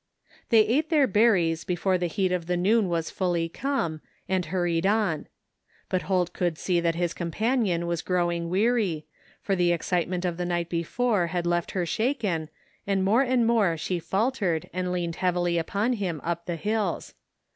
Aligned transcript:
*^* 0.37 0.39
They 0.49 0.61
ate 0.65 0.89
their 0.89 1.05
berries 1.05 1.63
before 1.63 1.99
the 1.99 2.07
heat 2.07 2.31
of 2.31 2.47
the 2.47 2.57
noon 2.57 2.89
was 2.89 3.11
fully 3.11 3.47
come, 3.47 4.01
and 4.27 4.47
hurried 4.47 4.87
on. 4.87 5.27
But 5.89 6.01
Holt 6.09 6.33
could 6.33 6.57
see 6.57 6.79
that 6.79 6.95
his 6.95 7.13
companion 7.13 7.85
was 7.85 8.01
growing 8.01 8.49
weary, 8.49 9.05
for 9.43 9.55
the 9.55 9.71
excite 9.71 10.09
ment 10.09 10.25
of 10.25 10.37
the 10.37 10.43
night 10.45 10.69
before 10.69 11.27
had 11.27 11.45
left 11.45 11.73
her 11.77 11.85
shaken, 11.85 12.49
and 12.87 13.05
more 13.05 13.21
and 13.21 13.45
more 13.45 13.77
she 13.77 13.99
faltered 13.99 14.71
and 14.73 14.91
leaned 14.91 15.17
heavily 15.17 15.59
upon 15.59 15.93
him 15.93 16.19
up 16.23 16.47
the 16.47 16.55
hills. 16.55 17.13